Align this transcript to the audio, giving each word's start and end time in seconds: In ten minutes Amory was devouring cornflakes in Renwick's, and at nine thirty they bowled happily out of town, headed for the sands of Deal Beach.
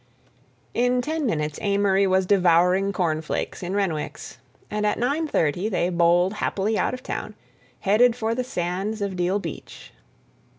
In 0.73 0.99
ten 1.03 1.27
minutes 1.27 1.59
Amory 1.61 2.07
was 2.07 2.25
devouring 2.25 2.91
cornflakes 2.91 3.61
in 3.61 3.75
Renwick's, 3.75 4.39
and 4.71 4.83
at 4.83 4.97
nine 4.97 5.27
thirty 5.27 5.69
they 5.69 5.91
bowled 5.91 6.33
happily 6.33 6.75
out 6.75 6.95
of 6.95 7.03
town, 7.03 7.35
headed 7.81 8.15
for 8.15 8.33
the 8.33 8.43
sands 8.43 9.03
of 9.03 9.15
Deal 9.15 9.37
Beach. 9.37 9.93